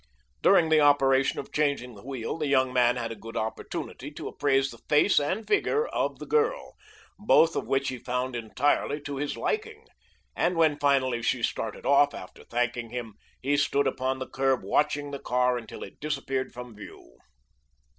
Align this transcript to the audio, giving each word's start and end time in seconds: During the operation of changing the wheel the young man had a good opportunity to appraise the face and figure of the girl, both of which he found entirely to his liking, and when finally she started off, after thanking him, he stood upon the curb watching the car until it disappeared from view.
During 0.41 0.69
the 0.69 0.79
operation 0.79 1.39
of 1.39 1.51
changing 1.53 1.93
the 1.93 2.01
wheel 2.03 2.35
the 2.35 2.47
young 2.47 2.73
man 2.73 2.95
had 2.95 3.11
a 3.11 3.15
good 3.15 3.37
opportunity 3.37 4.09
to 4.09 4.27
appraise 4.27 4.71
the 4.71 4.79
face 4.89 5.19
and 5.19 5.47
figure 5.47 5.87
of 5.89 6.17
the 6.17 6.25
girl, 6.25 6.73
both 7.19 7.55
of 7.55 7.67
which 7.67 7.89
he 7.89 7.99
found 7.99 8.35
entirely 8.35 8.99
to 9.01 9.17
his 9.17 9.37
liking, 9.37 9.85
and 10.35 10.55
when 10.55 10.79
finally 10.79 11.21
she 11.21 11.43
started 11.43 11.85
off, 11.85 12.15
after 12.15 12.43
thanking 12.43 12.89
him, 12.89 13.13
he 13.43 13.55
stood 13.55 13.85
upon 13.85 14.17
the 14.17 14.25
curb 14.27 14.63
watching 14.63 15.11
the 15.11 15.19
car 15.19 15.55
until 15.55 15.83
it 15.83 15.99
disappeared 15.99 16.51
from 16.51 16.75
view. 16.75 17.17